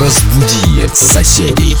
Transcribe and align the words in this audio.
Разбуди 0.00 0.88
соседей. 0.94 1.76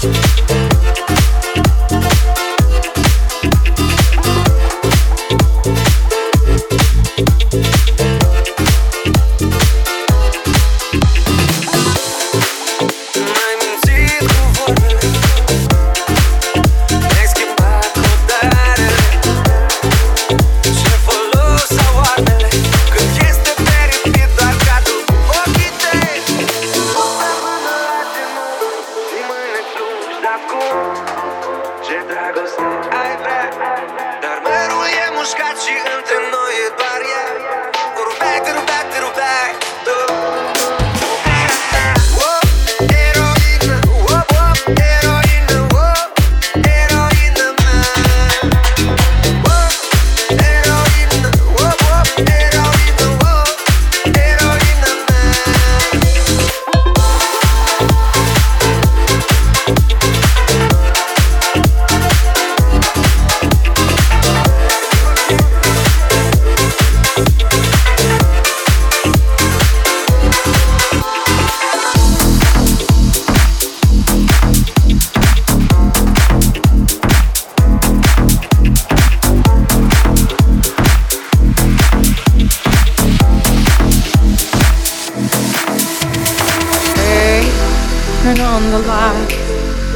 On 88.52 88.70
the 88.70 88.78
light. 88.80 89.32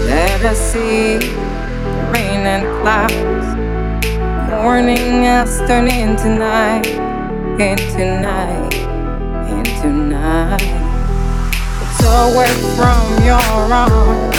Let 0.06 0.42
us 0.46 0.58
see 0.72 1.18
the 1.18 2.10
rain 2.12 2.40
and 2.54 2.64
clouds. 2.80 3.48
Morning 4.50 5.24
has 5.24 5.58
turned 5.68 5.92
into 5.92 6.30
night, 6.30 6.86
into 7.60 8.04
night, 8.22 8.74
into 9.52 9.88
night. 9.92 10.72
It's 11.82 12.00
away 12.24 12.54
from 12.76 13.02
your 13.28 13.44
arms 13.84 14.38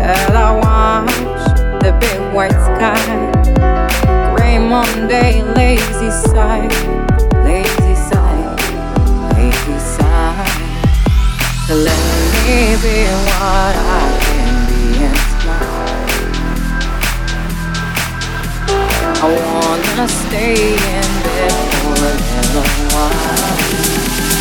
that 0.00 0.32
I 0.34 0.50
watch 0.64 1.14
the 1.82 1.92
big 2.00 2.20
white 2.34 2.58
sky. 2.68 3.04
Gray 4.34 4.58
Monday, 4.58 5.42
lazy 5.52 6.10
side, 6.32 6.72
lazy 7.44 7.94
side, 8.08 8.56
lazy 9.36 9.78
side. 9.78 10.48
Let 11.68 12.03
me 12.54 13.04
what 13.26 13.74
I 13.74 14.04
can 14.24 14.54
be 14.70 14.82
and 15.06 15.18
smile. 15.32 15.94
I 19.22 19.28
wanna 19.44 20.06
stay 20.08 20.54
in 20.94 21.10
bed 21.24 21.56
for 21.80 21.94
a 21.98 22.14
little 22.30 22.68
while. 22.94 24.33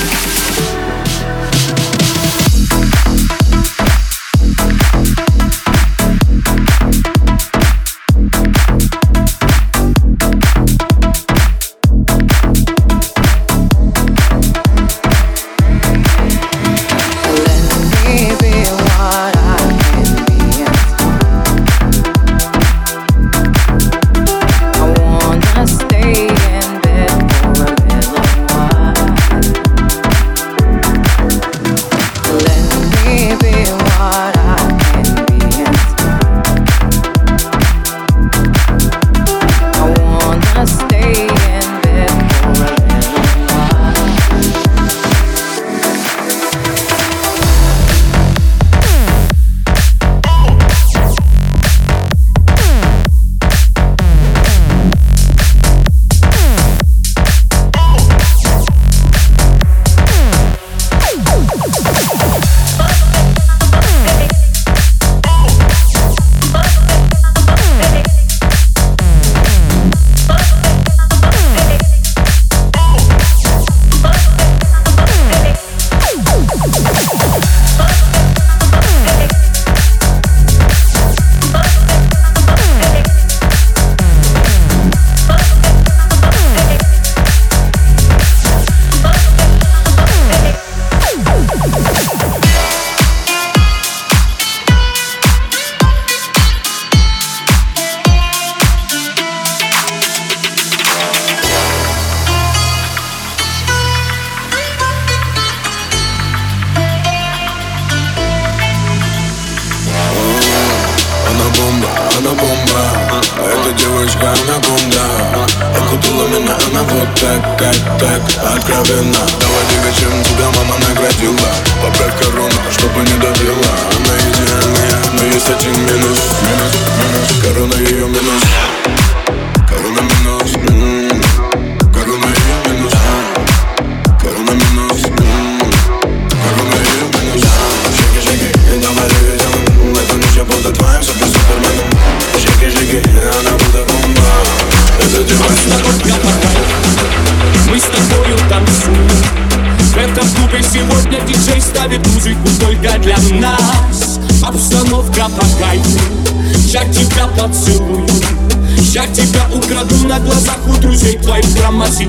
Grabbing 118.66 119.14
up. 119.16 119.43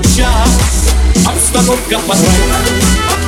сейчас. 0.03 0.93
Обстановка 1.25 1.99
позволяет 1.99 3.24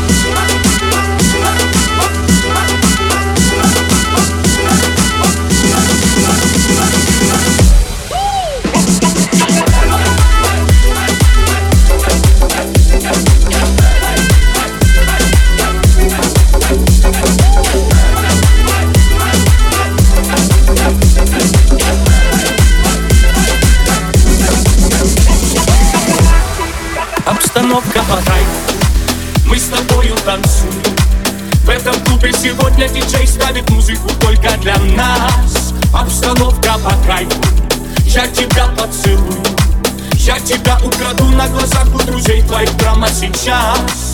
на 41.36 41.48
глазах 41.48 41.88
у 41.94 42.00
друзей 42.00 42.42
твоих 42.44 42.72
прямо 42.78 43.08
сейчас 43.10 44.14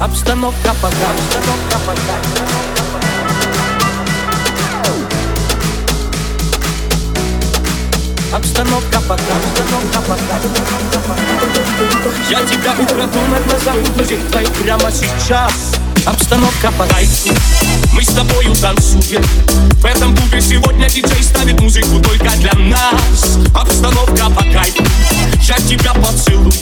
Обстановка 0.00 0.74
пока, 0.80 1.10
обстановка 1.10 1.78
пока. 1.86 2.51
Обстановка 8.34 8.98
пока, 9.06 9.22
обстановка 9.22 10.00
пока. 10.08 10.40
Я 12.30 12.40
тебя 12.46 12.72
украду 12.72 13.18
на 13.30 13.38
глазах 13.40 13.76
твоих 14.30 14.50
прямо 14.52 14.90
сейчас. 14.90 15.52
Обстановка 16.06 16.72
подай 16.78 17.06
Мы 17.92 18.02
с 18.02 18.08
тобою 18.08 18.54
танцуем. 18.54 19.22
В 19.80 19.84
этом 19.84 20.16
клубе 20.16 20.40
сегодня 20.40 20.88
диджей 20.88 21.22
ставит 21.22 21.60
музыку 21.60 22.00
только 22.00 22.30
для 22.38 22.54
нас. 22.54 23.38
Обстановка 23.54 24.30
по 24.30 24.42
Я 24.44 25.56
тебя 25.56 25.92
поцелую. 25.92 26.52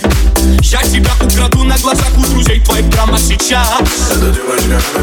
Я 0.63 0.83
тебя 0.83 1.13
украду 1.21 1.63
на 1.63 1.79
глазах 1.79 2.11
у 2.19 2.23
друзей 2.23 2.61
твоих 2.61 2.91
прямо 2.91 3.17
сейчас. 3.17 3.81
Эта 4.11 4.33
девочка 4.33 5.01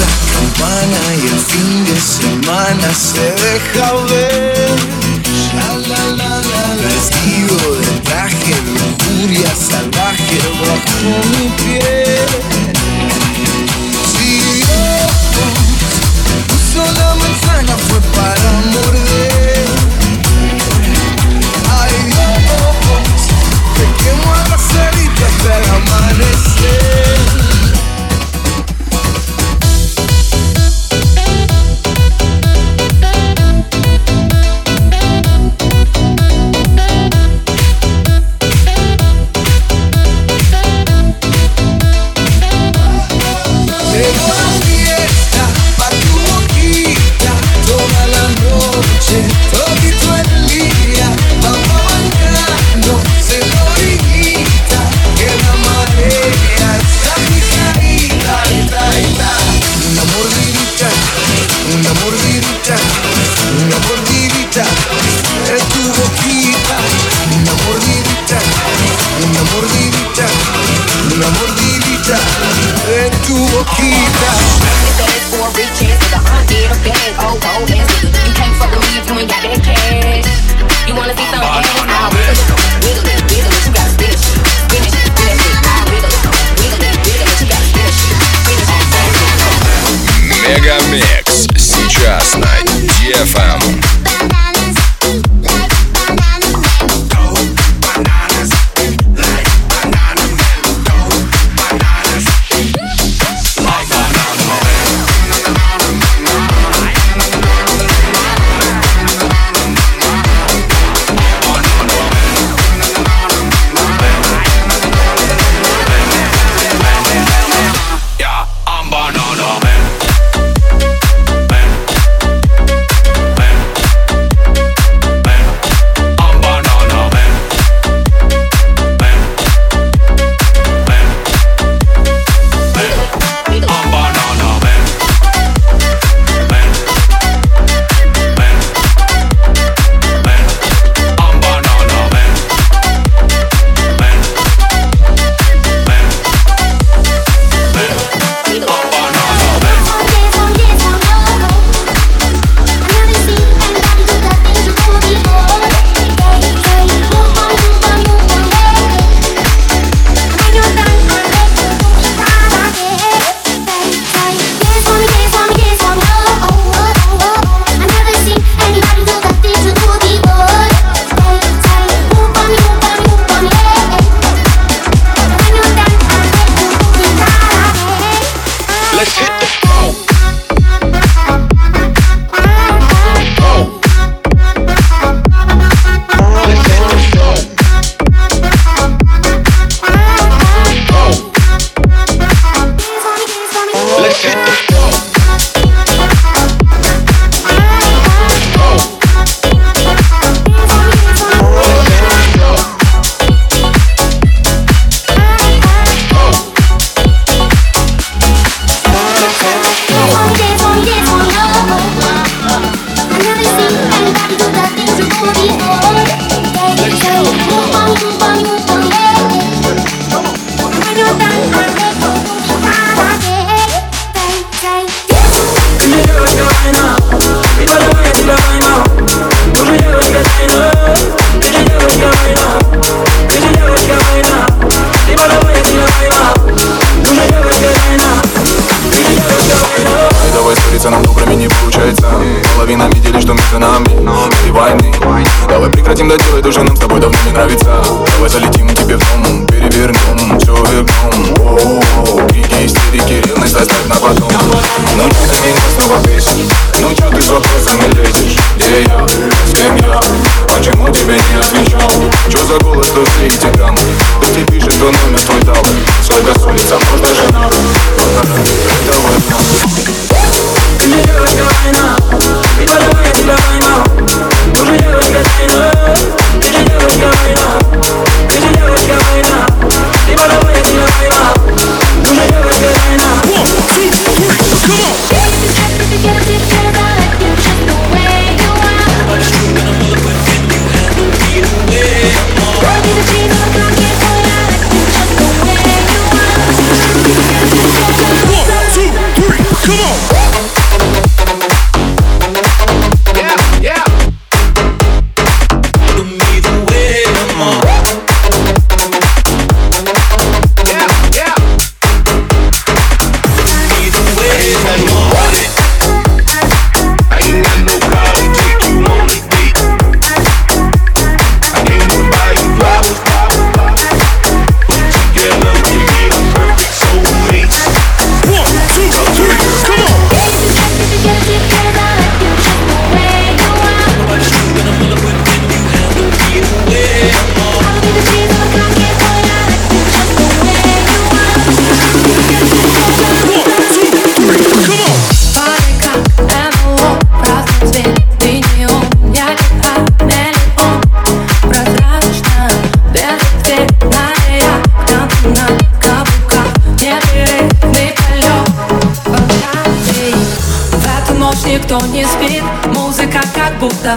La 0.00 0.10
campana 0.32 1.02
y 1.16 1.26
el 1.26 1.40
fin 1.40 1.84
de 1.84 2.00
semana 2.00 2.88
se 2.94 3.26
deja 3.44 3.92
ver. 4.10 4.76
La, 5.54 5.68
la, 5.78 6.04
la, 6.16 6.28
la, 6.28 6.40
la. 6.40 6.82
Vestido 6.82 7.56
del 7.76 8.00
traje 8.02 8.54
de 8.54 8.70
injuria 8.88 9.52
salvaje. 9.56 10.38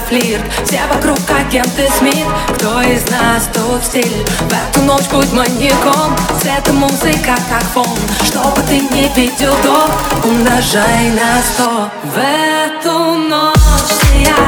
флирт. 0.07 0.43
Все 0.65 0.81
вокруг 0.93 1.19
агенты 1.29 1.87
Смит. 1.97 2.25
Кто 2.55 2.81
из 2.81 3.03
нас 3.09 3.49
тут 3.53 3.83
стиль? 3.83 4.25
В 4.41 4.53
эту 4.53 4.81
ночь 4.85 5.07
будь 5.11 5.31
маньяком. 5.33 6.15
Цвет 6.41 6.67
музыка 6.73 7.35
как 7.49 7.63
фон. 7.73 7.97
Чтобы 8.23 8.61
ты 8.67 8.79
не 8.79 9.07
видел 9.15 9.53
до 9.63 10.27
Умножай 10.27 11.11
на 11.11 11.41
сто. 11.41 11.89
В 12.03 12.17
эту 12.17 13.15
ночь 13.29 13.57
сияй 14.01 14.46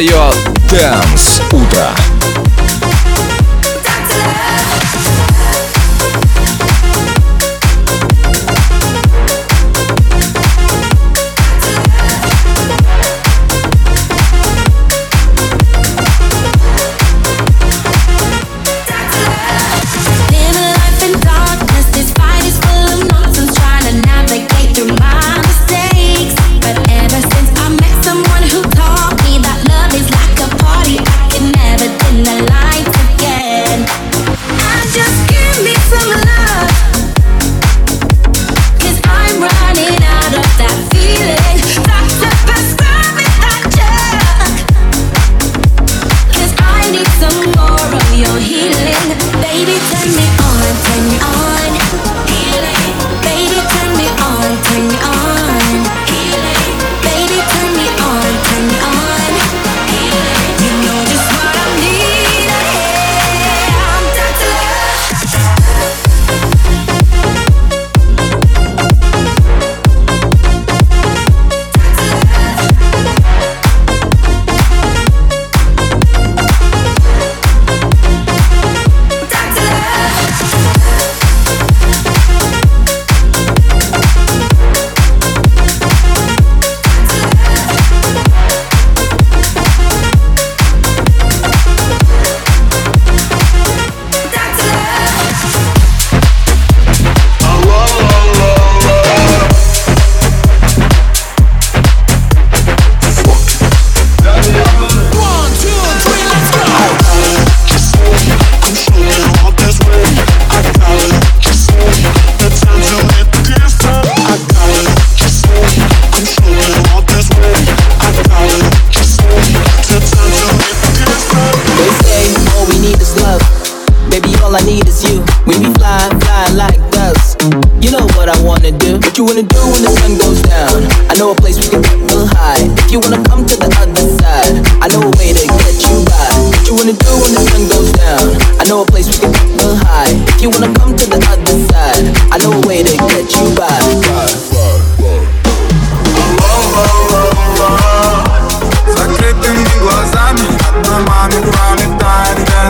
your 0.00 0.32
Dance. 0.68 1.49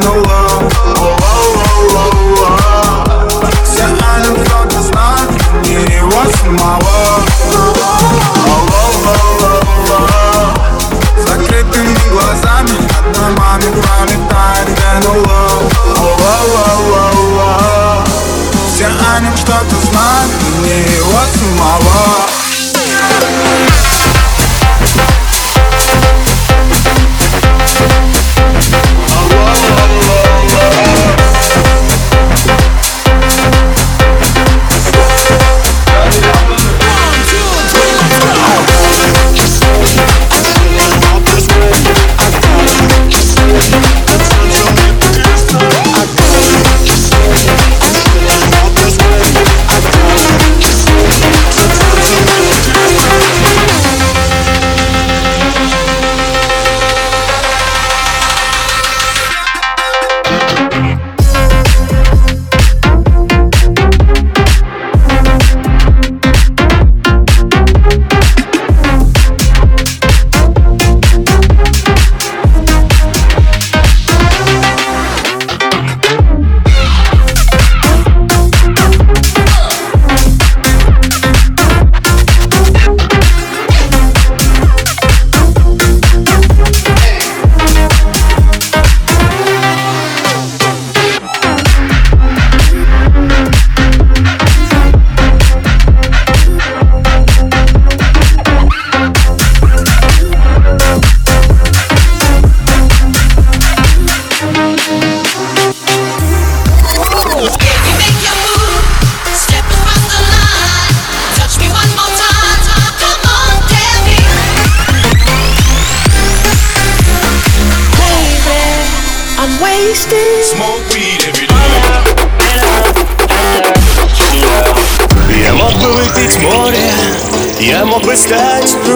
утонула 0.01 0.49
Вся 3.65 3.87
анекдоты 3.87 4.81
знают, 4.81 5.31
не 5.65 5.75
его 5.97 6.23
самого 6.43 7.21
Закрытыми 11.27 12.11
глазами 12.11 12.71
над 12.71 13.13
домами 13.13 13.69
пролетает 13.81 14.69
генула 14.69 15.43
Все 18.69 18.87
о 18.87 19.37
что-то 19.37 19.77
знают, 19.91 20.33
мне 20.61 20.81
его 20.81 21.21
самого 21.39 22.40